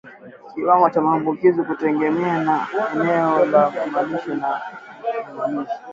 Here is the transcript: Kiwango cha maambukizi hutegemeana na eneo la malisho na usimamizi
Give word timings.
Kiwango 0.53 0.89
cha 0.89 1.01
maambukizi 1.01 1.61
hutegemeana 1.61 2.67
na 2.95 3.03
eneo 3.03 3.45
la 3.45 3.71
malisho 3.93 4.35
na 4.35 4.61
usimamizi 5.19 5.71